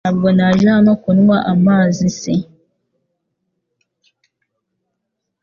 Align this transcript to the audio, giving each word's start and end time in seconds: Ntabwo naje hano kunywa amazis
Ntabwo 0.05 0.27
naje 0.37 0.65
hano 0.75 0.91
kunywa 1.03 1.37
amazis 1.53 2.19